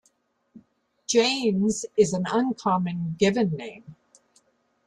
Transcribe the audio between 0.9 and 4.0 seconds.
Janes is an uncommon given name.